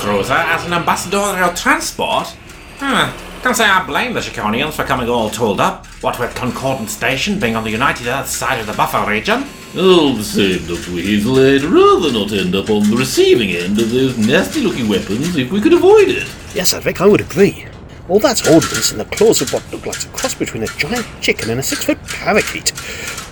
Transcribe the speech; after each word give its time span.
cruiser 0.00 0.32
as 0.32 0.64
an 0.64 0.72
ambassador 0.72 1.18
ambassadorial 1.18 1.54
transport? 1.54 2.34
Huh. 2.78 3.12
Can't 3.42 3.56
say 3.56 3.64
I 3.64 3.84
blame 3.86 4.14
the 4.14 4.20
Chiconians 4.20 4.72
for 4.72 4.84
coming 4.84 5.10
all 5.10 5.28
tooled 5.28 5.60
up, 5.60 5.86
what 6.02 6.18
with 6.18 6.34
Concordant 6.34 6.88
Station 6.88 7.38
being 7.38 7.54
on 7.54 7.64
the 7.64 7.70
United 7.70 8.06
Earth 8.06 8.28
side 8.28 8.60
of 8.60 8.66
the 8.66 8.72
buffer 8.72 9.08
region. 9.08 9.44
All 9.76 10.14
the 10.14 10.24
same, 10.24 10.66
Dr. 10.66 10.92
Weasel, 10.92 11.38
I'd 11.38 11.62
rather 11.62 12.12
not 12.12 12.32
end 12.32 12.54
up 12.54 12.70
on 12.70 12.88
the 12.88 12.96
receiving 12.96 13.50
end 13.50 13.78
of 13.78 13.90
those 13.90 14.16
nasty 14.16 14.62
looking 14.62 14.88
weapons 14.88 15.36
if 15.36 15.52
we 15.52 15.60
could 15.60 15.74
avoid 15.74 16.08
it. 16.08 16.28
Yes, 16.54 16.72
Advic, 16.72 17.00
I 17.00 17.06
would 17.06 17.20
agree. 17.20 17.66
All 18.08 18.20
that 18.20 18.48
ordnance 18.48 18.92
in 18.92 18.98
the 18.98 19.04
claws 19.04 19.42
of 19.42 19.52
what 19.52 19.70
look 19.70 19.84
like 19.84 20.02
a 20.02 20.08
cross 20.08 20.34
between 20.34 20.62
a 20.62 20.66
giant 20.78 21.06
chicken 21.20 21.50
and 21.50 21.60
a 21.60 21.62
six 21.62 21.84
foot 21.84 22.02
parakeet. 22.08 22.72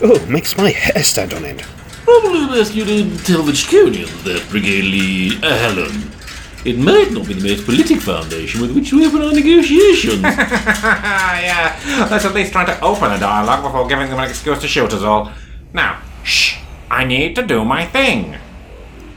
Oh, 0.02 0.24
makes 0.26 0.56
my 0.56 0.70
hair 0.70 1.02
stand 1.02 1.32
on 1.32 1.44
end. 1.46 1.62
Probably 2.04 2.46
best 2.46 2.74
you 2.74 2.84
didn't 2.84 3.18
tell 3.24 3.42
the 3.42 3.52
Chiconians 3.52 4.22
that, 4.24 4.46
Brigade 4.50 4.84
Lee 4.84 5.40
uh, 5.42 5.56
Helen. 5.56 6.10
It 6.68 6.76
might 6.76 7.10
not 7.12 7.26
be 7.26 7.32
the 7.32 7.48
most 7.48 7.64
politic 7.64 7.98
foundation 7.98 8.60
with 8.60 8.74
which 8.74 8.90
to 8.90 9.02
open 9.02 9.22
our 9.22 9.32
negotiations. 9.32 10.20
yeah, 10.22 12.06
let's 12.10 12.26
at 12.26 12.34
least 12.34 12.52
try 12.52 12.66
to 12.66 12.78
open 12.82 13.10
a 13.10 13.18
dialogue 13.18 13.62
before 13.62 13.88
giving 13.88 14.10
them 14.10 14.18
an 14.18 14.28
excuse 14.28 14.58
to 14.58 14.68
shoot 14.68 14.92
us 14.92 15.02
all. 15.02 15.32
Now, 15.72 15.98
shh, 16.24 16.58
I 16.90 17.06
need 17.06 17.34
to 17.36 17.42
do 17.42 17.64
my 17.64 17.86
thing. 17.86 18.36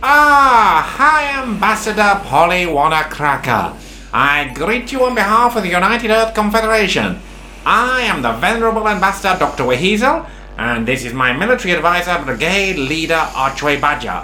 Ah, 0.01 0.95
hi, 0.97 1.43
Ambassador 1.43 2.21
Polly 2.23 2.67
Wanna 2.67 3.03
Cracker. 3.09 3.75
I 4.13 4.53
greet 4.55 4.93
you 4.93 5.03
on 5.03 5.13
behalf 5.13 5.57
of 5.57 5.63
the 5.63 5.69
United 5.69 6.09
Earth 6.09 6.33
Confederation. 6.33 7.19
I 7.65 8.03
am 8.03 8.21
the 8.21 8.31
venerable 8.31 8.87
Ambassador 8.87 9.37
Dr. 9.37 9.65
Weasel, 9.65 10.25
and 10.57 10.87
this 10.87 11.03
is 11.03 11.13
my 11.13 11.33
military 11.33 11.73
advisor, 11.73 12.17
Brigade 12.23 12.77
Leader 12.77 13.27
Archway 13.35 13.77
Badger. 13.77 14.23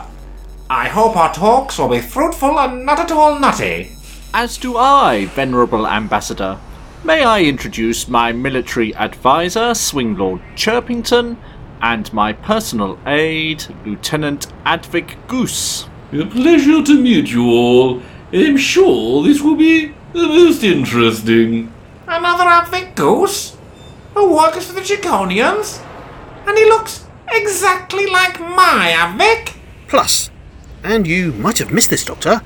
I 0.69 0.89
hope 0.89 1.15
our 1.15 1.33
talks 1.33 1.77
will 1.77 1.87
be 1.87 2.01
fruitful 2.01 2.59
and 2.59 2.85
not 2.85 2.99
at 2.99 3.11
all 3.11 3.39
nutty. 3.39 3.91
As 4.33 4.57
do 4.57 4.75
I, 4.75 5.27
Venerable 5.27 5.87
Ambassador. 5.87 6.59
May 7.05 7.23
I 7.23 7.43
introduce 7.43 8.09
my 8.09 8.33
military 8.33 8.93
advisor, 8.95 9.71
Swinglord 9.71 10.41
Chirpington, 10.55 11.37
and 11.81 12.11
my 12.11 12.33
personal 12.33 12.99
aide, 13.05 13.63
Lieutenant 13.85 14.47
Advic 14.65 15.15
Goose. 15.29 15.87
A 16.11 16.25
pleasure 16.25 16.83
to 16.83 17.01
meet 17.01 17.29
you 17.29 17.45
all. 17.45 18.01
I'm 18.33 18.57
sure 18.57 19.23
this 19.23 19.41
will 19.41 19.55
be 19.55 19.93
the 20.11 20.27
most 20.27 20.63
interesting. 20.63 21.71
Another 22.07 22.43
Advic 22.43 22.93
Goose? 22.93 23.55
Who 24.15 24.35
works 24.35 24.65
for 24.65 24.73
the 24.73 24.81
Chiconians? 24.81 25.81
And 26.45 26.57
he 26.57 26.65
looks 26.65 27.05
exactly 27.29 28.05
like 28.07 28.39
my 28.41 28.93
Advic? 28.97 29.55
Plus, 29.87 30.29
and 30.87 31.05
you 31.05 31.33
might 31.33 31.57
have 31.57 31.71
missed 31.71 31.89
this, 31.89 32.05
Doctor, 32.05 32.41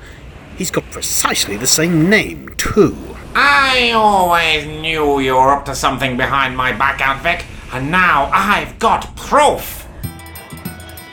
he's 0.56 0.70
got 0.70 0.84
precisely 0.90 1.56
the 1.56 1.66
same 1.66 2.10
name, 2.10 2.48
too. 2.56 2.96
I 3.34 3.92
always 3.92 4.66
knew 4.66 5.20
you 5.20 5.34
were 5.34 5.52
up 5.52 5.64
to 5.66 5.74
something 5.74 6.16
behind 6.16 6.56
my 6.56 6.72
back, 6.72 6.98
Advic, 6.98 7.44
and 7.72 7.90
now 7.90 8.28
I've 8.32 8.78
got 8.78 9.14
proof. 9.16 9.86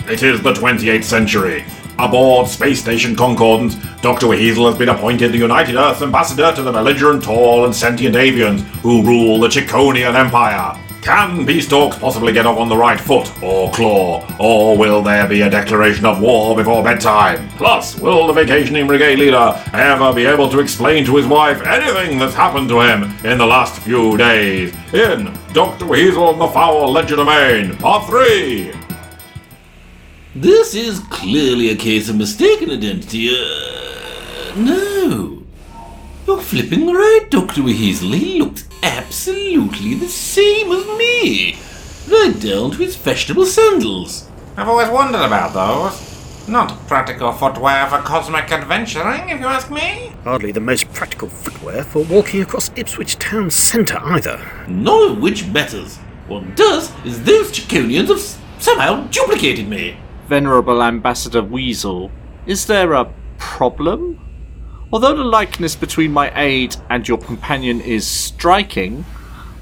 It 0.10 0.24
is 0.24 0.42
the 0.42 0.54
28th 0.54 1.04
century. 1.04 1.64
Aboard 2.00 2.48
Space 2.48 2.82
Station 2.82 3.16
Concordance, 3.16 3.76
Dr. 4.02 4.28
Weasel 4.28 4.68
has 4.68 4.78
been 4.78 4.90
appointed 4.90 5.32
the 5.32 5.38
United 5.38 5.76
Earth 5.76 6.02
Ambassador 6.02 6.52
to 6.56 6.64
the 6.64 6.72
belligerent, 6.72 7.24
tall, 7.24 7.66
and 7.66 7.76
sentient 7.76 8.16
avians 8.16 8.62
who 8.82 9.04
rule 9.04 9.40
the 9.40 9.48
Chiconian 9.50 10.16
Empire. 10.16 10.78
Can 11.02 11.45
peace 11.45 11.67
talks 11.67 11.97
possibly 11.97 12.33
get 12.33 12.45
off 12.45 12.58
on 12.58 12.67
the 12.67 12.75
right 12.75 13.00
foot, 13.00 13.31
or 13.42 13.72
claw, 13.72 14.25
or 14.38 14.78
will 14.78 15.02
there 15.02 15.28
be 15.28 15.42
a 15.42 15.50
declaration 15.50 16.05
of 16.05 16.19
war 16.19 16.55
before 16.55 16.83
bedtime? 16.83 17.47
Plus, 17.58 17.97
will 17.97 18.28
the 18.28 18.33
vacationing 18.33 18.86
brigade 18.86 19.17
leader 19.17 19.53
ever 19.73 20.14
be 20.14 20.25
able 20.25 20.50
to 20.50 20.59
explain 20.59 21.05
to 21.05 21.16
his 21.16 21.25
wife 21.25 21.61
anything 21.66 22.20
that's 22.20 22.36
happened 22.36 22.67
to 22.70 22.81
him 22.81 23.03
in 23.25 23.38
the 23.38 23.45
last 23.45 23.81
few 23.81 24.17
days? 24.17 24.75
In 24.94 25.38
Dr. 25.54 25.86
Weasel 25.86 26.32
and 26.32 26.42
the 26.42 26.48
Foul 26.49 26.93
Legerdemain, 26.93 27.80
Part 27.80 28.08
3! 28.08 28.73
This 30.36 30.76
is 30.76 30.99
clearly 31.09 31.70
a 31.70 31.76
case 31.76 32.09
of 32.09 32.17
mistaken 32.17 32.71
identity. 32.71 33.30
Uh, 33.30 34.54
no. 34.55 35.43
You're 36.27 36.42
flipping 36.42 36.88
right, 36.88 37.26
Dr. 37.30 37.64
Weasel. 37.64 38.11
He 38.11 38.39
looks 38.39 38.65
absolutely 39.09 39.95
the 39.95 40.08
same 40.08 40.71
as 40.71 40.86
me. 40.99 41.58
Right 42.11 42.39
down 42.39 42.70
to 42.70 42.77
his 42.77 42.95
fashionable 42.95 43.47
sandals. 43.47 44.30
I've 44.55 44.67
always 44.67 44.87
wondered 44.89 45.25
about 45.25 45.53
those. 45.53 46.47
Not 46.47 46.87
practical 46.87 47.31
footwear 47.31 47.87
for 47.87 47.97
cosmic 48.03 48.52
adventuring, 48.52 49.30
if 49.30 49.39
you 49.39 49.47
ask 49.47 49.71
me. 49.71 50.11
Hardly 50.23 50.52
the 50.52 50.59
most 50.59 50.93
practical 50.93 51.27
footwear 51.27 51.83
for 51.83 52.03
walking 52.03 52.43
across 52.43 52.70
Ipswich 52.75 53.17
town 53.17 53.49
centre 53.49 53.99
either. 54.03 54.39
None 54.67 55.14
of 55.14 55.17
which 55.17 55.47
matters. 55.47 55.97
What 56.27 56.55
does 56.55 56.91
is 57.03 57.23
those 57.23 57.52
Chiconians 57.52 58.09
have 58.09 58.61
somehow 58.61 59.08
duplicated 59.08 59.67
me. 59.67 59.97
Venerable 60.27 60.83
Ambassador 60.83 61.41
Weasel, 61.41 62.11
is 62.45 62.67
there 62.67 62.93
a 62.93 63.11
problem? 63.39 64.20
Although 64.92 65.17
the 65.17 65.23
likeness 65.23 65.76
between 65.76 66.11
my 66.11 66.32
aide 66.36 66.76
and 66.89 67.08
your 67.08 67.20
companion 67.20 67.80
is 67.80 68.08
striking, 68.08 69.05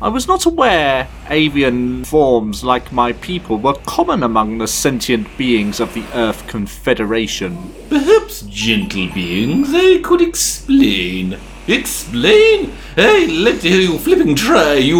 I 0.02 0.08
was 0.08 0.26
not 0.26 0.46
aware 0.46 1.10
avian 1.30 2.06
forms 2.06 2.64
like 2.64 2.94
my 2.94 3.12
people 3.12 3.58
were 3.58 3.74
common 3.86 4.24
among 4.24 4.58
the 4.58 4.68
sentient 4.68 5.28
beings 5.38 5.82
of 5.82 5.94
the 5.94 6.06
Earth 6.14 6.48
Confederation. 6.48 7.74
Perhaps, 7.90 8.44
gentle 8.44 9.10
beings, 9.14 9.68
I 9.74 10.00
could 10.02 10.22
explain. 10.22 11.38
Explain? 11.68 12.72
Hey, 12.96 13.28
let 13.28 13.54
like 13.54 13.62
to 13.64 13.70
hear 13.70 13.82
you 13.82 13.98
flipping 13.98 14.34
try, 14.34 14.76
you 14.76 14.98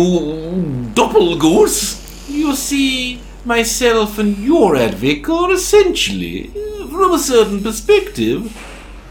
doppelgoose. 0.94 2.30
You 2.30 2.54
see, 2.54 3.22
myself 3.46 4.18
and 4.18 4.38
your 4.40 4.76
Advic 4.76 5.30
are 5.30 5.54
essentially, 5.54 6.48
from 6.90 7.14
a 7.14 7.20
certain 7.20 7.64
perspective, 7.64 8.52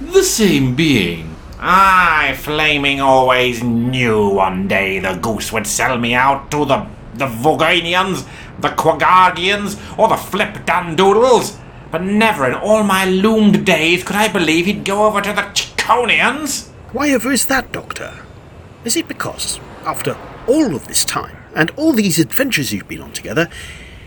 the 0.00 0.22
same 0.22 0.74
being. 0.74 1.34
I 1.58 2.34
flaming 2.38 3.00
always 3.00 3.62
knew 3.62 4.28
one 4.28 4.68
day 4.68 4.98
the 4.98 5.14
goose 5.14 5.52
would 5.52 5.66
sell 5.66 5.98
me 5.98 6.14
out 6.14 6.50
to 6.50 6.64
the 6.64 6.86
the 7.14 7.26
Voganians, 7.26 8.28
the 8.60 8.68
Quagargians, 8.68 9.98
or 9.98 10.08
the 10.08 10.16
Flip 10.16 10.54
Dandoodles. 10.66 11.58
But 11.90 12.02
never 12.02 12.46
in 12.46 12.54
all 12.54 12.82
my 12.82 13.06
loomed 13.06 13.64
days 13.64 14.04
could 14.04 14.16
I 14.16 14.28
believe 14.28 14.66
he'd 14.66 14.84
go 14.84 15.06
over 15.06 15.22
to 15.22 15.32
the 15.32 15.42
Chiconians. 15.42 16.68
Why 16.92 17.10
ever 17.10 17.32
is 17.32 17.46
that, 17.46 17.72
Doctor? 17.72 18.12
Is 18.84 18.96
it 18.96 19.08
because, 19.08 19.60
after 19.84 20.16
all 20.46 20.74
of 20.74 20.88
this 20.88 21.04
time, 21.04 21.36
and 21.54 21.70
all 21.70 21.92
these 21.92 22.18
adventures 22.18 22.72
you've 22.72 22.88
been 22.88 23.00
on 23.00 23.12
together, 23.12 23.48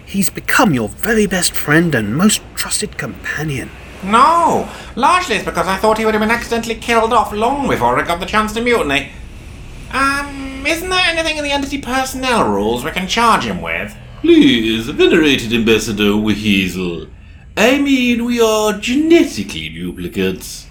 he's 0.05 0.29
become 0.29 0.73
your 0.73 0.89
very 0.89 1.25
best 1.25 1.53
friend 1.53 1.95
and 1.95 2.15
most 2.15 2.41
trusted 2.53 2.97
companion? 2.97 3.71
No, 4.03 4.69
largely 4.95 5.35
it's 5.35 5.45
because 5.45 5.67
I 5.67 5.77
thought 5.77 5.97
he 5.97 6.05
would 6.05 6.13
have 6.13 6.21
been 6.21 6.31
accidentally 6.31 6.75
killed 6.75 7.11
off 7.11 7.33
long 7.33 7.67
before 7.67 7.99
I 7.99 8.05
got 8.05 8.19
the 8.19 8.25
chance 8.25 8.53
to 8.53 8.61
mutiny. 8.61 9.11
Um, 9.91 10.65
isn't 10.65 10.89
there 10.89 11.05
anything 11.05 11.37
in 11.37 11.43
the 11.43 11.51
entity 11.51 11.81
personnel 11.81 12.49
rules 12.49 12.85
we 12.85 12.91
can 12.91 13.07
charge 13.07 13.43
him 13.43 13.61
with? 13.61 13.95
Please, 14.21 14.87
venerated 14.87 15.51
Ambassador 15.53 16.15
Weasel. 16.15 17.07
I 17.57 17.79
mean, 17.79 18.23
we 18.23 18.39
are 18.39 18.73
genetically 18.73 19.69
duplicates. 19.69 20.67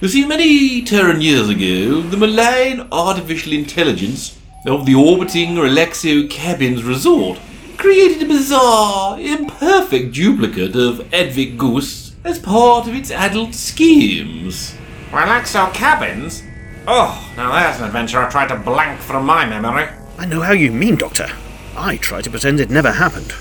You 0.00 0.08
see, 0.08 0.24
many 0.26 0.82
Terran 0.82 1.20
years 1.20 1.48
ago, 1.48 2.00
the 2.00 2.16
malign 2.16 2.88
artificial 2.92 3.52
intelligence 3.52 4.38
of 4.66 4.86
the 4.86 4.94
orbiting 4.94 5.56
Relaxo 5.56 6.28
Cabins 6.30 6.82
Resort 6.82 7.38
created 7.76 8.22
a 8.22 8.26
bizarre, 8.26 9.18
imperfect 9.18 10.14
duplicate 10.14 10.74
of 10.76 10.98
Advic 11.10 11.58
Goose 11.58 12.03
as 12.24 12.38
part 12.38 12.88
of 12.88 12.94
its 12.94 13.10
adult 13.10 13.54
schemes. 13.54 14.74
Relaxo 15.10 15.72
cabins? 15.74 16.42
Oh, 16.88 17.32
now 17.36 17.52
there's 17.52 17.78
an 17.78 17.84
adventure 17.84 18.22
I 18.22 18.30
tried 18.30 18.48
to 18.48 18.56
blank 18.56 19.00
from 19.00 19.26
my 19.26 19.46
memory. 19.46 19.88
I 20.18 20.26
know 20.26 20.40
how 20.40 20.52
you 20.52 20.72
mean, 20.72 20.96
Doctor. 20.96 21.28
I 21.76 21.96
try 21.98 22.22
to 22.22 22.30
pretend 22.30 22.60
it 22.60 22.70
never 22.70 22.92
happened. 22.92 23.34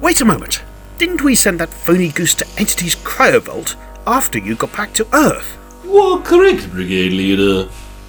Wait 0.00 0.20
a 0.20 0.24
moment. 0.24 0.62
Didn't 0.98 1.22
we 1.22 1.34
send 1.34 1.60
that 1.60 1.72
phony 1.72 2.08
goose 2.08 2.34
to 2.34 2.46
Entity's 2.58 2.96
cryovault 2.96 3.76
after 4.06 4.38
you 4.38 4.56
got 4.56 4.72
back 4.76 4.92
to 4.94 5.06
Earth? 5.12 5.56
You 5.84 5.96
are 5.96 6.22
correct, 6.22 6.70
Brigade 6.70 7.12
Leader. 7.12 7.68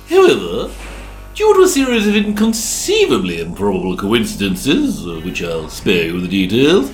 However, 0.10 0.74
due 1.36 1.54
to 1.54 1.62
a 1.62 1.68
series 1.68 2.08
of 2.08 2.16
inconceivably 2.16 3.42
improbable 3.42 3.98
coincidences, 3.98 5.06
of 5.06 5.24
which 5.26 5.44
I'll 5.44 5.70
spare 5.70 6.06
you 6.06 6.22
the 6.22 6.28
details, 6.28 6.94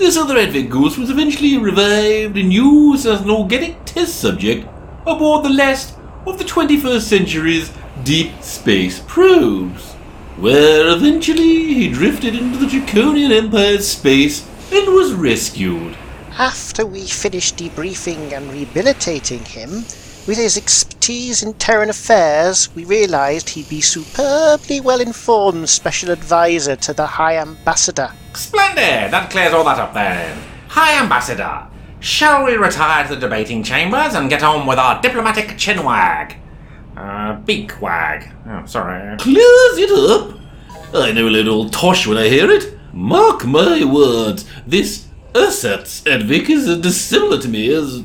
this 0.00 0.16
other 0.16 0.36
Advic 0.36 0.70
Goose 0.70 0.96
was 0.96 1.10
eventually 1.10 1.58
revived 1.58 2.38
and 2.38 2.50
used 2.50 3.04
as 3.06 3.20
an 3.20 3.30
organic 3.30 3.84
test 3.84 4.16
subject 4.16 4.66
aboard 5.06 5.44
the 5.44 5.50
last 5.50 5.94
of 6.26 6.38
the 6.38 6.44
21st 6.44 7.02
century's 7.02 7.70
deep 8.02 8.42
space 8.42 9.02
probes, 9.06 9.92
where 10.38 10.88
eventually 10.88 11.74
he 11.74 11.92
drifted 11.92 12.34
into 12.34 12.58
the 12.58 12.66
Draconian 12.66 13.30
Empire's 13.30 13.86
space 13.86 14.48
and 14.72 14.94
was 14.94 15.12
rescued. 15.12 15.94
After 16.38 16.86
we 16.86 17.06
finished 17.06 17.58
debriefing 17.58 18.32
and 18.32 18.50
rehabilitating 18.50 19.44
him, 19.44 19.84
With 20.26 20.36
his 20.36 20.56
expertise 20.56 21.42
in 21.42 21.54
Terran 21.54 21.88
affairs, 21.88 22.68
we 22.74 22.84
realized 22.84 23.48
he'd 23.48 23.68
be 23.68 23.80
superbly 23.80 24.80
well 24.80 25.00
informed 25.00 25.68
special 25.68 26.10
advisor 26.10 26.76
to 26.76 26.92
the 26.92 27.06
High 27.06 27.38
Ambassador. 27.38 28.12
Splendid! 28.34 29.12
That 29.12 29.30
clears 29.30 29.52
all 29.52 29.64
that 29.64 29.78
up 29.78 29.92
then. 29.94 30.38
High, 30.68 31.00
Ambassador. 31.02 31.66
Shall 32.00 32.44
we 32.44 32.54
retire 32.54 33.06
to 33.06 33.14
the 33.14 33.20
debating 33.20 33.62
chambers 33.62 34.14
and 34.14 34.30
get 34.30 34.42
on 34.42 34.66
with 34.66 34.78
our 34.78 35.00
diplomatic 35.02 35.48
chinwag? 35.58 36.36
Uh, 36.96 37.34
beak 37.40 37.80
wag. 37.82 38.30
Oh, 38.46 38.64
sorry. 38.66 39.16
Clears 39.18 39.78
it 39.78 39.90
up. 39.90 40.38
I 40.94 41.12
know 41.12 41.28
a 41.28 41.30
little 41.30 41.68
tosh 41.68 42.06
when 42.06 42.16
I 42.18 42.28
hear 42.28 42.50
it. 42.50 42.78
Mark 42.92 43.44
my 43.44 43.84
words, 43.84 44.44
this 44.66 45.06
Ursat 45.34 46.02
Edvik 46.04 46.48
is 46.48 46.66
as 46.68 46.80
dissimilar 46.80 47.38
to 47.40 47.48
me 47.48 47.72
as 47.72 48.02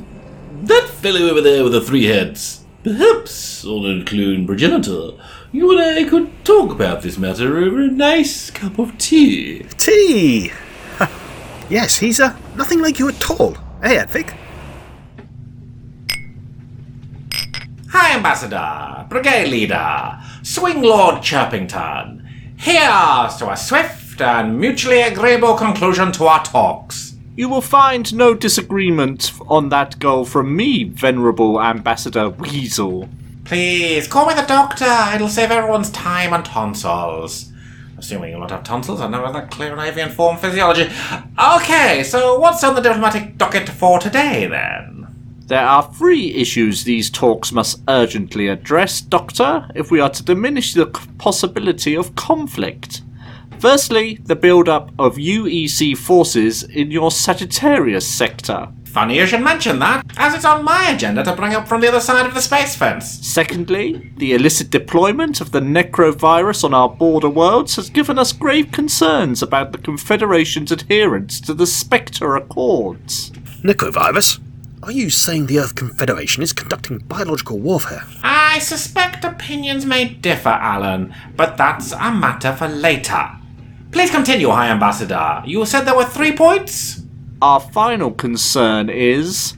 that 0.63 0.87
fellow 0.89 1.29
over 1.29 1.41
there 1.41 1.63
with 1.63 1.73
the 1.73 1.81
three 1.81 2.05
heads. 2.05 2.64
Perhaps, 2.85 3.65
on 3.65 3.83
a 3.83 4.05
clone 4.05 4.45
progenitor, 4.45 5.13
you 5.51 5.71
and 5.71 5.81
I 5.81 6.07
could 6.07 6.29
talk 6.45 6.71
about 6.71 7.01
this 7.01 7.17
matter 7.17 7.57
over 7.57 7.81
a 7.81 7.87
nice 7.87 8.51
cup 8.51 8.77
of 8.77 8.95
tea. 8.99 9.63
Tea! 9.79 10.51
yes, 11.67 11.97
he's 11.97 12.19
uh, 12.19 12.37
nothing 12.55 12.83
like 12.83 12.99
you 12.99 13.09
at 13.09 13.31
all. 13.31 13.55
Hey, 13.81 13.97
Edvik. 13.97 14.37
High, 17.89 18.17
Ambassador, 18.17 19.07
Brigade 19.09 19.47
Leader, 19.47 20.19
Swing 20.43 20.83
Lord 20.83 21.23
Chirpington. 21.23 22.23
Here's 22.55 23.35
to 23.37 23.49
a 23.49 23.57
swift 23.57 24.21
and 24.21 24.59
mutually 24.59 25.01
agreeable 25.01 25.55
conclusion 25.55 26.11
to 26.11 26.25
our 26.25 26.45
talks. 26.45 27.14
You 27.37 27.49
will 27.49 27.61
find 27.61 28.15
no 28.15 28.33
disagreement 28.33 29.33
on 29.49 29.67
that 29.67 29.99
goal 29.99 30.23
from 30.23 30.55
me, 30.55 30.85
Venerable 30.85 31.61
Ambassador 31.61 32.29
Weasel. 32.29 33.09
Please, 33.43 34.07
call 34.07 34.27
me 34.27 34.33
the 34.35 34.43
doctor. 34.43 34.85
It'll 35.13 35.27
save 35.27 35.51
everyone's 35.51 35.89
time 35.89 36.31
and 36.31 36.45
tonsils. 36.45 37.51
Assuming 37.97 38.31
you 38.31 38.37
won't 38.37 38.51
have 38.51 38.63
tonsils, 38.63 39.01
I 39.01 39.07
know 39.07 39.29
that 39.33 39.51
clear 39.51 39.73
in 39.73 39.79
avian 39.79 40.11
form 40.11 40.37
physiology. 40.37 40.89
Okay, 41.37 42.03
so 42.03 42.39
what's 42.39 42.63
on 42.63 42.73
the 42.73 42.81
diplomatic 42.81 43.37
docket 43.37 43.67
for 43.67 43.99
today, 43.99 44.47
then? 44.47 45.07
There 45.47 45.59
are 45.59 45.91
three 45.93 46.33
issues 46.33 46.85
these 46.85 47.09
talks 47.09 47.51
must 47.51 47.81
urgently 47.89 48.47
address, 48.47 49.01
Doctor, 49.01 49.69
if 49.75 49.91
we 49.91 49.99
are 49.99 50.09
to 50.09 50.23
diminish 50.23 50.73
the 50.73 50.85
possibility 51.17 51.95
of 51.97 52.15
conflict. 52.15 53.01
Firstly, 53.59 54.19
the 54.23 54.35
build-up 54.35 54.91
of 54.99 55.15
UEC 55.15 55.97
forces 55.97 56.63
in 56.63 56.91
your 56.91 57.11
Sagittarius 57.11 58.07
sector. 58.07 58.69
Funny 58.85 59.17
you 59.17 59.25
should 59.27 59.41
mention 59.41 59.79
that, 59.79 60.05
as 60.15 60.33
it's 60.33 60.45
on 60.45 60.63
my 60.63 60.89
agenda 60.89 61.21
to 61.23 61.35
bring 61.35 61.53
up 61.53 61.67
from 61.67 61.81
the 61.81 61.87
other 61.89 61.99
side 61.99 62.25
of 62.25 62.33
the 62.33 62.41
space 62.41 62.77
fence. 62.77 63.19
Secondly, 63.27 64.13
the 64.17 64.33
illicit 64.33 64.69
deployment 64.69 65.41
of 65.41 65.51
the 65.51 65.59
necrovirus 65.59 66.63
on 66.63 66.73
our 66.73 66.87
border 66.87 67.29
worlds 67.29 67.75
has 67.75 67.89
given 67.89 68.17
us 68.17 68.31
grave 68.31 68.71
concerns 68.71 69.41
about 69.41 69.73
the 69.73 69.77
Confederation's 69.77 70.71
adherence 70.71 71.41
to 71.41 71.53
the 71.53 71.67
Spectre 71.67 72.37
Accords. 72.37 73.31
Necrovirus? 73.63 74.39
Are 74.83 74.91
you 74.91 75.09
saying 75.09 75.47
the 75.47 75.59
Earth 75.59 75.75
Confederation 75.75 76.43
is 76.43 76.53
conducting 76.53 76.99
biological 76.99 77.59
warfare? 77.59 78.03
I 78.23 78.59
suspect 78.59 79.25
opinions 79.25 79.85
may 79.85 80.05
differ, 80.05 80.47
Alan, 80.47 81.13
but 81.35 81.57
that's 81.57 81.91
a 81.91 82.13
matter 82.13 82.53
for 82.53 82.67
later. 82.67 83.31
Please 83.95 84.11
continue, 84.11 84.49
High 84.49 84.67
Ambassador. 84.67 85.41
You 85.45 85.65
said 85.65 85.85
there 85.85 85.95
were 85.95 86.03
three 86.03 86.33
points? 86.35 87.01
Our 87.41 87.61
final 87.61 88.11
concern 88.11 88.89
is 88.89 89.55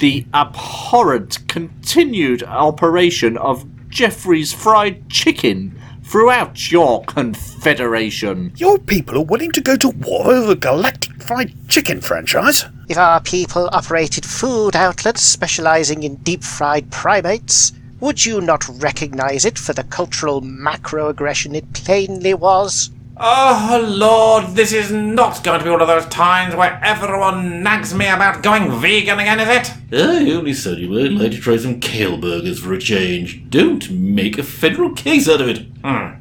the 0.00 0.26
abhorrent 0.34 1.46
continued 1.46 2.42
operation 2.42 3.36
of 3.36 3.64
Jeffrey's 3.88 4.52
fried 4.52 5.08
chicken 5.08 5.80
throughout 6.02 6.68
your 6.72 7.04
confederation. 7.04 8.52
Your 8.56 8.76
people 8.76 9.18
are 9.18 9.24
willing 9.24 9.52
to 9.52 9.60
go 9.60 9.76
to 9.76 9.90
war 9.90 10.32
over 10.32 10.50
a 10.50 10.56
galactic 10.56 11.22
fried 11.22 11.54
chicken 11.68 12.00
franchise? 12.00 12.64
If 12.88 12.98
our 12.98 13.20
people 13.20 13.70
operated 13.72 14.26
food 14.26 14.74
outlets 14.74 15.22
specializing 15.22 16.02
in 16.02 16.16
deep 16.16 16.42
fried 16.42 16.90
primates, 16.90 17.72
would 18.00 18.26
you 18.26 18.40
not 18.40 18.68
recognize 18.82 19.44
it 19.44 19.56
for 19.56 19.72
the 19.74 19.84
cultural 19.84 20.42
macroaggression 20.42 21.54
it 21.54 21.72
plainly 21.72 22.34
was? 22.34 22.90
Oh, 23.18 23.82
Lord, 23.88 24.54
this 24.54 24.74
is 24.74 24.92
not 24.92 25.42
going 25.42 25.58
to 25.58 25.64
be 25.64 25.70
one 25.70 25.80
of 25.80 25.88
those 25.88 26.04
times 26.06 26.54
where 26.54 26.78
everyone 26.84 27.62
nags 27.62 27.94
me 27.94 28.06
about 28.08 28.42
going 28.42 28.70
vegan 28.78 29.18
again, 29.18 29.40
is 29.40 29.48
it? 29.48 29.74
I 29.90 30.30
only 30.32 30.52
said 30.52 30.78
you 30.78 30.90
might 30.90 31.12
like 31.12 31.30
to 31.30 31.40
try 31.40 31.56
some 31.56 31.80
kale 31.80 32.18
burgers 32.18 32.58
for 32.58 32.74
a 32.74 32.78
change. 32.78 33.48
Don't 33.48 33.90
make 33.90 34.36
a 34.36 34.42
federal 34.42 34.92
case 34.92 35.30
out 35.30 35.40
of 35.40 35.48
it. 35.48 35.66
Uh, 35.82 36.12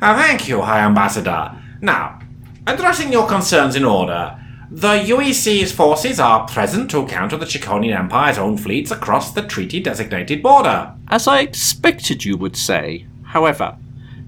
thank 0.00 0.48
you, 0.48 0.62
High 0.62 0.80
Ambassador. 0.80 1.52
Now, 1.82 2.20
addressing 2.66 3.12
your 3.12 3.28
concerns 3.28 3.76
in 3.76 3.84
order, 3.84 4.38
the 4.70 5.00
UEC's 5.00 5.70
forces 5.70 6.18
are 6.18 6.48
present 6.48 6.90
to 6.92 7.06
counter 7.06 7.36
the 7.36 7.44
Chiconian 7.44 7.98
Empire's 7.98 8.38
own 8.38 8.56
fleets 8.56 8.90
across 8.90 9.32
the 9.32 9.42
treaty 9.42 9.80
designated 9.80 10.42
border. 10.42 10.94
As 11.08 11.28
I 11.28 11.40
expected 11.40 12.24
you 12.24 12.38
would 12.38 12.56
say. 12.56 13.04
However, 13.22 13.76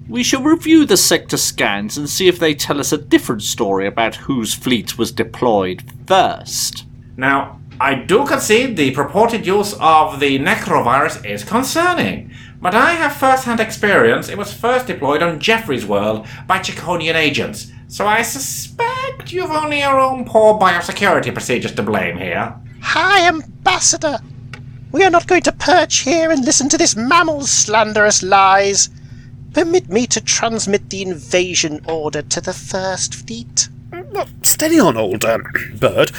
we 0.07 0.23
shall 0.23 0.43
review 0.43 0.85
the 0.85 0.97
sector 0.97 1.37
scans 1.37 1.97
and 1.97 2.09
see 2.09 2.27
if 2.27 2.39
they 2.39 2.53
tell 2.53 2.79
us 2.79 2.91
a 2.91 2.97
different 2.97 3.41
story 3.41 3.87
about 3.87 4.15
whose 4.15 4.53
fleet 4.53 4.97
was 4.97 5.11
deployed 5.11 5.83
first. 6.05 6.85
Now, 7.17 7.59
I 7.79 7.95
do 7.95 8.25
concede 8.25 8.77
the 8.77 8.91
purported 8.91 9.45
use 9.45 9.73
of 9.79 10.19
the 10.19 10.39
necrovirus 10.39 11.25
is 11.25 11.43
concerning, 11.43 12.31
but 12.61 12.73
I 12.73 12.91
have 12.91 13.15
first-hand 13.15 13.59
experience 13.59 14.29
it 14.29 14.37
was 14.37 14.53
first 14.53 14.87
deployed 14.87 15.21
on 15.21 15.39
Jeffrey's 15.39 15.85
world 15.85 16.25
by 16.47 16.59
Chiconian 16.59 17.15
agents, 17.15 17.71
so 17.87 18.07
I 18.07 18.21
suspect 18.21 19.31
you've 19.31 19.51
only 19.51 19.79
your 19.79 19.99
own 19.99 20.23
poor 20.25 20.59
biosecurity 20.59 21.33
procedures 21.33 21.73
to 21.75 21.83
blame 21.83 22.17
here. 22.17 22.55
High, 22.81 23.27
Ambassador! 23.27 24.19
We 24.91 25.03
are 25.03 25.09
not 25.09 25.27
going 25.27 25.41
to 25.43 25.51
perch 25.51 25.97
here 25.97 26.31
and 26.31 26.45
listen 26.45 26.69
to 26.69 26.77
this 26.77 26.95
mammal's 26.95 27.51
slanderous 27.51 28.23
lies. 28.23 28.89
Permit 29.55 29.87
me 29.87 30.05
to 30.07 30.19
transmit 30.19 30.89
the 30.89 31.01
invasion 31.01 31.79
order 31.87 32.21
to 32.21 32.41
the 32.41 32.51
First 32.51 33.15
Fleet. 33.15 33.69
Well, 34.11 34.27
steady 34.43 34.77
on, 34.81 34.97
old 34.97 35.23
um, 35.23 35.45
bird. 35.79 36.11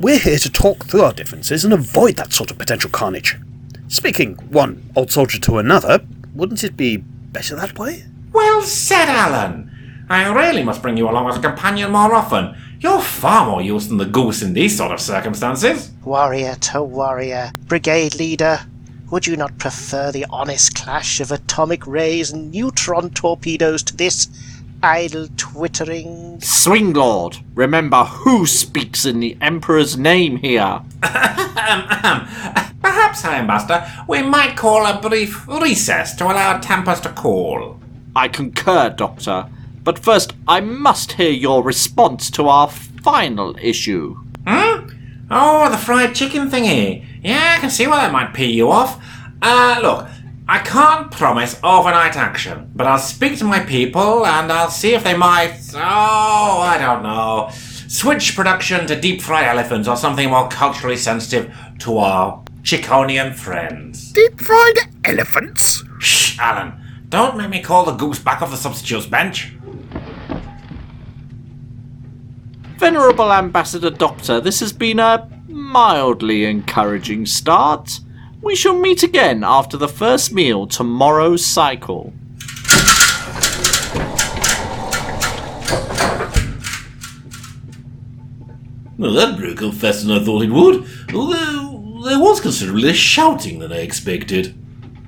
We're 0.00 0.18
here 0.18 0.38
to 0.38 0.50
talk 0.50 0.86
through 0.86 1.02
our 1.02 1.12
differences 1.12 1.66
and 1.66 1.74
avoid 1.74 2.16
that 2.16 2.32
sort 2.32 2.50
of 2.50 2.56
potential 2.56 2.88
carnage. 2.88 3.36
Speaking 3.88 4.36
one 4.48 4.90
old 4.96 5.12
soldier 5.12 5.38
to 5.40 5.58
another, 5.58 6.00
wouldn't 6.34 6.64
it 6.64 6.74
be 6.74 6.96
better 6.96 7.54
that 7.56 7.78
way? 7.78 8.06
Well 8.32 8.62
said, 8.62 9.06
Alan. 9.06 10.06
I 10.08 10.32
really 10.32 10.62
must 10.64 10.80
bring 10.80 10.96
you 10.96 11.10
along 11.10 11.28
as 11.28 11.36
a 11.36 11.42
companion 11.42 11.90
more 11.90 12.14
often. 12.14 12.56
You're 12.80 13.02
far 13.02 13.44
more 13.44 13.60
use 13.60 13.88
than 13.88 13.98
the 13.98 14.06
goose 14.06 14.40
in 14.40 14.54
these 14.54 14.78
sort 14.78 14.92
of 14.92 15.00
circumstances. 15.00 15.90
Warrior 16.04 16.54
to 16.54 16.82
warrior, 16.82 17.52
brigade 17.66 18.14
leader, 18.14 18.60
would 19.12 19.26
you 19.26 19.36
not 19.36 19.58
prefer 19.58 20.10
the 20.10 20.24
honest 20.30 20.74
clash 20.74 21.20
of 21.20 21.30
atomic 21.30 21.86
rays 21.86 22.30
and 22.30 22.50
neutron 22.50 23.10
torpedoes 23.10 23.82
to 23.82 23.94
this 23.94 24.26
idle 24.82 25.28
twittering? 25.36 26.40
Swing 26.40 26.94
Lord, 26.94 27.36
remember 27.54 28.04
who 28.04 28.46
speaks 28.46 29.04
in 29.04 29.20
the 29.20 29.36
Emperor's 29.38 29.98
name 29.98 30.38
here. 30.38 30.80
Perhaps, 31.02 32.30
High 33.20 33.40
Ambassador, 33.40 33.86
we 34.08 34.22
might 34.22 34.56
call 34.56 34.86
a 34.86 34.98
brief 34.98 35.46
recess 35.46 36.14
to 36.14 36.24
allow 36.24 36.58
tempers 36.58 37.02
to 37.02 37.10
call. 37.10 37.78
I 38.16 38.28
concur, 38.28 38.88
Doctor. 38.88 39.46
But 39.84 39.98
first, 39.98 40.32
I 40.48 40.60
must 40.60 41.12
hear 41.12 41.30
your 41.30 41.62
response 41.62 42.30
to 42.30 42.48
our 42.48 42.70
final 42.70 43.54
issue. 43.60 44.16
Hmm? 44.46 44.88
Oh, 45.34 45.70
the 45.70 45.78
fried 45.78 46.14
chicken 46.14 46.50
thingy. 46.50 47.06
Yeah, 47.22 47.54
I 47.56 47.60
can 47.60 47.70
see 47.70 47.86
why 47.86 47.96
that 48.02 48.12
might 48.12 48.34
pee 48.34 48.52
you 48.52 48.70
off. 48.70 49.02
Uh, 49.40 49.78
look, 49.82 50.06
I 50.46 50.58
can't 50.58 51.10
promise 51.10 51.58
overnight 51.64 52.16
action, 52.16 52.70
but 52.74 52.86
I'll 52.86 52.98
speak 52.98 53.38
to 53.38 53.44
my 53.44 53.60
people 53.60 54.26
and 54.26 54.52
I'll 54.52 54.70
see 54.70 54.94
if 54.94 55.04
they 55.04 55.16
might. 55.16 55.58
Oh, 55.74 56.60
I 56.60 56.76
don't 56.78 57.02
know. 57.02 57.48
Switch 57.88 58.36
production 58.36 58.86
to 58.88 59.00
deep 59.00 59.22
fried 59.22 59.46
elephants 59.46 59.88
or 59.88 59.96
something 59.96 60.28
more 60.28 60.48
culturally 60.48 60.96
sensitive 60.96 61.54
to 61.78 61.98
our 61.98 62.42
Chiconian 62.62 63.34
friends. 63.34 64.12
Deep 64.12 64.38
fried 64.38 64.78
elephants? 65.04 65.82
Shh, 65.98 66.38
Alan. 66.38 66.74
Don't 67.08 67.36
make 67.36 67.50
me 67.50 67.62
call 67.62 67.84
the 67.84 67.92
goose 67.92 68.18
back 68.18 68.42
off 68.42 68.50
the 68.50 68.56
substitutes 68.56 69.06
bench. 69.06 69.52
Venerable 72.82 73.32
Ambassador 73.32 73.90
Doctor, 73.90 74.40
this 74.40 74.58
has 74.58 74.72
been 74.72 74.98
a 74.98 75.30
mildly 75.46 76.46
encouraging 76.46 77.26
start. 77.26 78.00
We 78.40 78.56
shall 78.56 78.76
meet 78.76 79.04
again 79.04 79.44
after 79.44 79.76
the 79.76 79.86
first 79.86 80.32
meal 80.32 80.66
tomorrow's 80.66 81.46
cycle. 81.46 82.12
Well, 88.98 89.12
that 89.12 89.36
broke 89.38 89.62
up 89.62 89.74
faster 89.74 90.08
than 90.08 90.20
I 90.20 90.24
thought 90.24 90.42
it 90.42 90.50
would. 90.50 90.84
Although, 91.14 92.02
there 92.04 92.18
was 92.18 92.40
considerably 92.40 92.82
less 92.82 92.96
shouting 92.96 93.60
than 93.60 93.72
I 93.72 93.76
expected. 93.76 94.58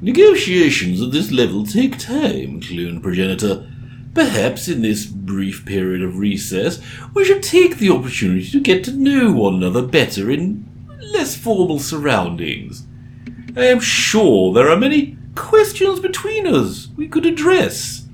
Negotiations 0.01 1.03
at 1.03 1.11
this 1.11 1.33
level 1.33 1.67
take 1.67 1.99
time, 1.99 2.61
clone 2.61 3.01
progenitor. 3.01 3.69
Perhaps 4.15 4.69
in 4.69 4.83
this 4.83 5.07
brief 5.07 5.67
period 5.67 6.03
of 6.03 6.19
recess, 6.19 6.81
we 7.15 7.25
should 7.25 7.43
take 7.43 7.79
the 7.79 7.91
opportunity 7.91 8.49
to 8.51 8.61
get 8.61 8.85
to 8.85 8.93
know 8.93 9.33
one 9.33 9.55
another 9.55 9.83
better 9.83 10.31
in 10.31 10.69
less 11.13 11.37
formal 11.37 11.81
surroundings. 11.81 12.87
I 13.57 13.67
am 13.67 13.81
sure 13.81 14.53
there 14.53 14.71
are 14.71 14.77
many 14.77 15.17
questions 15.35 16.01
between 16.01 16.47
us 16.47 16.89
we 16.97 17.09
could 17.09 17.27
address. 17.27 18.07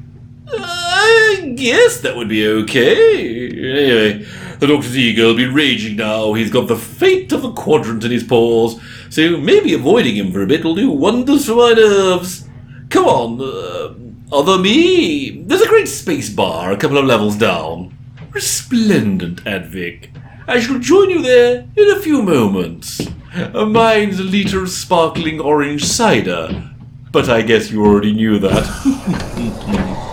I 0.49 1.54
guess 1.57 2.00
that 2.00 2.16
would 2.16 2.28
be 2.28 2.47
okay. 2.47 3.49
Anyway, 3.49 4.26
the 4.59 4.66
Doctor's 4.66 4.97
ego 4.97 5.28
will 5.28 5.37
be 5.37 5.47
raging 5.47 5.97
now. 5.97 6.33
He's 6.33 6.50
got 6.50 6.66
the 6.66 6.76
fate 6.76 7.30
of 7.33 7.42
the 7.42 7.52
quadrant 7.52 8.04
in 8.04 8.11
his 8.11 8.25
paws, 8.25 8.80
so 9.11 9.37
maybe 9.37 9.75
avoiding 9.75 10.16
him 10.16 10.33
for 10.33 10.42
a 10.42 10.47
bit 10.47 10.64
will 10.64 10.75
do 10.75 10.90
wonders 10.90 11.47
for 11.47 11.57
my 11.57 11.73
nerves. 11.73 12.49
Come 12.88 13.07
on, 13.07 13.40
uh, 13.40 13.95
other 14.33 14.59
me. 14.59 15.43
There's 15.43 15.63
a 15.63 15.69
great 15.69 15.89
space 15.89 16.31
bar 16.31 16.73
a 16.73 16.77
couple 16.77 16.99
of 16.99 17.05
levels 17.05 17.37
down. 17.37 17.97
Resplendent, 18.31 19.45
Advic. 19.45 20.09
I 20.47 20.61
shall 20.61 20.79
join 20.79 21.11
you 21.11 21.23
there 21.23 21.69
in 21.77 21.91
a 21.91 22.01
few 22.01 22.23
moments. 22.23 23.01
Mine's 23.55 24.19
a 24.19 24.25
liter 24.25 24.63
of 24.63 24.71
sparkling 24.71 25.41
orange 25.41 25.85
cider, 25.85 26.71
but 27.13 27.29
I 27.29 27.43
guess 27.43 27.71
you 27.71 27.85
already 27.85 28.13
knew 28.13 28.39
that. 28.41 28.67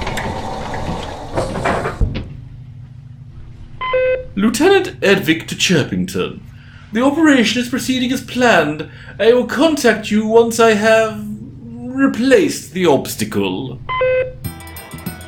Lieutenant 4.36 5.00
Edvic 5.02 5.48
to 5.48 5.56
Chirpington. 5.56 6.42
The 6.94 7.02
operation 7.04 7.60
is 7.62 7.70
proceeding 7.70 8.12
as 8.12 8.22
planned. 8.24 8.90
I 9.20 9.34
will 9.34 9.48
contact 9.48 10.12
you 10.12 10.28
once 10.28 10.60
I 10.60 10.74
have 10.74 11.26
replaced 11.98 12.74
the 12.74 12.86
obstacle. 12.86 13.82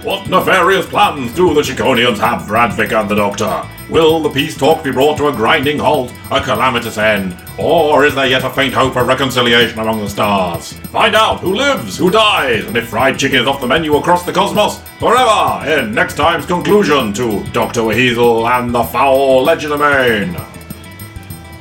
What 0.10 0.28
nefarious 0.28 0.88
plans 0.88 1.32
do 1.36 1.54
the 1.54 1.62
Chiconians 1.62 2.18
have 2.18 2.48
for 2.48 2.56
and 2.58 3.08
the 3.08 3.14
Doctor? 3.14 3.64
Will 3.92 4.20
the 4.20 4.32
peace 4.32 4.58
talk 4.58 4.84
be 4.84 4.92
brought 4.92 5.18
to 5.18 5.28
a 5.28 5.32
grinding 5.32 5.78
halt, 5.78 6.12
a 6.32 6.42
calamitous 6.42 6.98
end, 6.98 7.38
or 7.60 8.04
is 8.04 8.16
there 8.16 8.26
yet 8.26 8.44
a 8.44 8.50
faint 8.50 8.74
hope 8.74 8.96
of 8.96 9.06
reconciliation 9.06 9.78
among 9.78 10.00
the 10.00 10.10
stars? 10.10 10.74
Find 10.88 11.16
out 11.16 11.42
who 11.42 11.54
lives, 11.54 11.96
who 12.00 12.10
dies, 12.10 12.66
and 12.66 12.76
if 12.76 12.88
fried 12.88 13.20
chicken 13.20 13.42
is 13.42 13.46
off 13.46 13.62
the 13.62 13.68
menu 13.68 13.98
across 13.98 14.26
the 14.26 14.34
cosmos 14.34 14.80
forever 14.98 15.70
in 15.70 15.94
next 15.94 16.16
time's 16.18 16.48
conclusion 16.48 17.14
to 17.14 17.44
Dr. 17.52 17.84
Weasel 17.84 18.48
and 18.48 18.74
the 18.74 18.84
Foul 18.86 19.46
Legerdemain. 19.46 20.59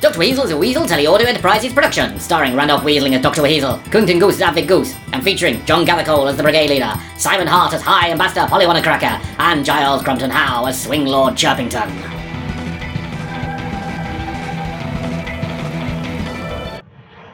Dr. 0.01 0.19
Weasel 0.19 0.45
is 0.45 0.51
a 0.51 0.57
Weasel 0.57 0.85
Teleaudio 0.85 1.25
Enterprises 1.25 1.73
production, 1.73 2.17
starring 2.21 2.55
Randolph 2.55 2.83
Weaseling 2.83 3.15
as 3.15 3.21
Dr. 3.21 3.41
Weasel, 3.41 3.79
Cunton 3.91 4.17
Goose 4.17 4.39
as 4.39 4.55
Advic 4.55 4.65
Goose, 4.65 4.95
and 5.11 5.21
featuring 5.21 5.63
John 5.65 5.85
Gathercole 5.85 6.29
as 6.29 6.37
the 6.37 6.43
Brigade 6.43 6.69
Leader, 6.69 6.93
Simon 7.17 7.47
Hart 7.47 7.73
as 7.73 7.81
High 7.81 8.09
Ambassador 8.09 8.47
Polly 8.47 8.65
Cracker, 8.81 9.21
and 9.39 9.65
Giles 9.65 10.01
Crumpton 10.01 10.29
Howe 10.29 10.67
as 10.67 10.81
Swing 10.81 11.05
Lord 11.05 11.33
Chirpington. 11.33 12.18